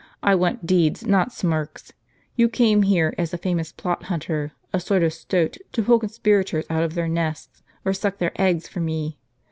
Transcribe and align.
I 0.23 0.33
want 0.33 0.65
deeds, 0.65 1.05
not 1.05 1.31
smirks. 1.31 1.93
Tou 2.35 2.47
came 2.49 2.81
here 2.81 3.13
as 3.19 3.35
a 3.35 3.37
famous 3.37 3.71
plot 3.71 4.05
hunter, 4.05 4.51
a 4.73 4.79
sort 4.79 5.03
of 5.03 5.13
stoat, 5.13 5.57
to 5.73 5.83
pull 5.83 5.99
conspirators 5.99 6.65
out 6.71 6.81
of 6.81 6.95
their 6.95 7.07
nests, 7.07 7.61
or 7.85 7.93
suck 7.93 8.17
their 8.17 8.31
eggs 8.35 8.67
for 8.67 8.79
me. 8.79 9.19